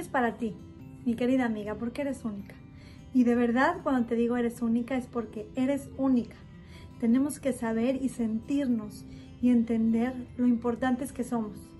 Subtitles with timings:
[0.00, 0.54] es para ti,
[1.04, 2.54] mi querida amiga, porque eres única.
[3.14, 6.36] Y de verdad, cuando te digo eres única, es porque eres única.
[7.00, 9.04] Tenemos que saber y sentirnos
[9.40, 11.70] y entender lo importantes que somos.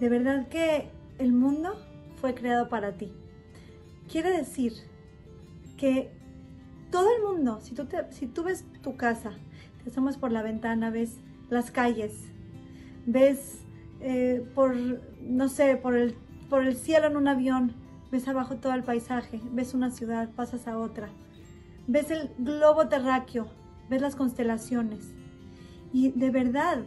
[0.00, 0.88] De verdad que
[1.18, 1.74] el mundo
[2.20, 3.12] fue creado para ti.
[4.10, 4.72] Quiere decir
[5.76, 6.10] que
[6.90, 9.32] todo el mundo, si tú, si tú ves tu casa,
[9.82, 11.16] te asomas por la ventana, ves
[11.50, 12.12] las calles,
[13.06, 13.58] ves
[14.00, 14.76] eh, por,
[15.20, 16.14] no sé, por el,
[16.54, 17.72] por el cielo en un avión,
[18.12, 21.08] ves abajo todo el paisaje, ves una ciudad, pasas a otra,
[21.88, 23.48] ves el globo terráqueo,
[23.90, 25.00] ves las constelaciones.
[25.92, 26.78] Y de verdad,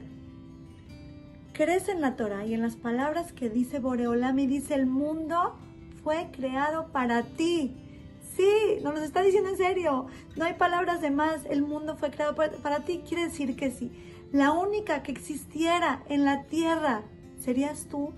[1.52, 5.58] crees en la Torah y en las palabras que dice Boreolam y dice el mundo
[6.02, 7.76] fue creado para ti.
[8.38, 10.08] Sí, nos lo está diciendo en serio.
[10.38, 11.44] No hay palabras de más.
[11.44, 13.02] El mundo fue creado para, para ti.
[13.06, 13.92] Quiere decir que sí.
[14.32, 17.02] La única que existiera en la tierra
[17.38, 18.14] serías tú.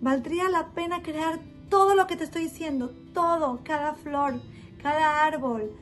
[0.00, 2.92] Valdría la pena crear todo lo que te estoy diciendo.
[3.12, 4.40] Todo, cada flor,
[4.82, 5.72] cada árbol.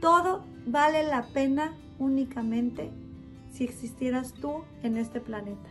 [0.00, 2.90] Todo vale la pena únicamente
[3.52, 5.70] si existieras tú en este planeta.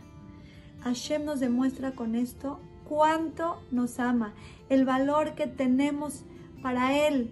[0.82, 4.34] Hashem nos demuestra con esto cuánto nos ama,
[4.68, 6.24] el valor que tenemos
[6.62, 7.30] para Él,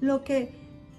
[0.00, 0.54] lo que,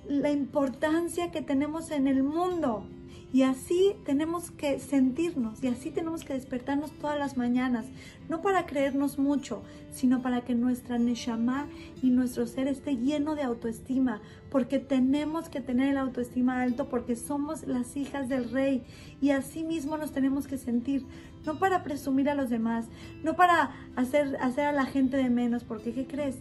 [0.07, 2.85] la importancia que tenemos en el mundo.
[3.33, 7.87] Y así tenemos que sentirnos y así tenemos que despertarnos todas las mañanas,
[8.29, 11.67] no para creernos mucho, sino para que nuestra neshama
[12.03, 17.15] y nuestro ser esté lleno de autoestima, porque tenemos que tener el autoestima alto porque
[17.15, 18.83] somos las hijas del rey
[19.19, 21.03] y así mismo nos tenemos que sentir,
[21.43, 22.85] no para presumir a los demás,
[23.23, 26.37] no para hacer, hacer a la gente de menos, porque ¿qué crees?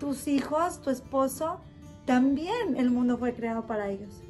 [0.00, 1.60] Tus hijos, tu esposo,
[2.06, 4.22] también el mundo fue creado para ellos.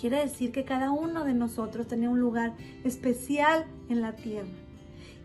[0.00, 4.48] Quiere decir que cada uno de nosotros tenía un lugar especial en la tierra.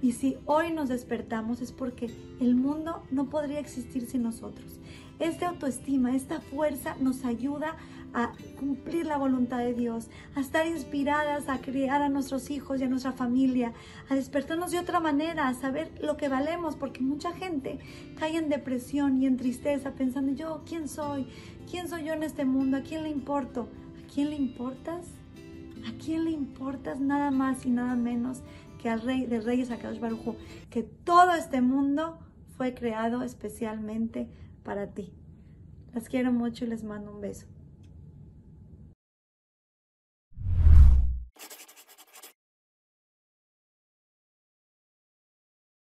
[0.02, 4.80] Y si hoy nos despertamos es porque el mundo no podría existir sin nosotros.
[5.19, 7.75] Esta autoestima, esta fuerza nos ayuda
[8.13, 12.84] a cumplir la voluntad de Dios, a estar inspiradas a criar a nuestros hijos y
[12.84, 13.74] a nuestra familia,
[14.09, 17.79] a despertarnos de otra manera, a saber lo que valemos, porque mucha gente
[18.18, 21.28] cae en depresión y en tristeza pensando, yo, ¿quién soy?
[21.69, 22.78] ¿Quién soy yo en este mundo?
[22.78, 23.68] ¿A quién le importo?
[24.11, 25.05] ¿A quién le importas?
[25.88, 28.41] ¿A quién le importas nada más y nada menos
[28.77, 30.35] que al rey del rey Akadosh Barujo?
[30.69, 32.19] Que todo este mundo
[32.57, 34.27] fue creado especialmente
[34.63, 35.13] para ti.
[35.94, 37.47] Las quiero mucho y les mando un beso.